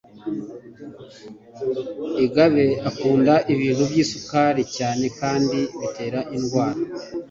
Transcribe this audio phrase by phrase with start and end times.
[2.25, 6.79] Igabe akunda ibintu byisukari cyane kandi bitera indwara